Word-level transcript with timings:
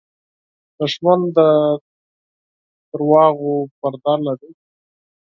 دښمن 0.77 1.19
د 1.35 1.39
دروغو 2.91 3.53
پرده 3.79 4.13
لري 4.25 4.51